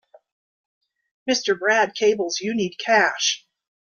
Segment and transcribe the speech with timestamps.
[1.29, 1.59] Mr.
[1.59, 3.45] Brad cables you need cash.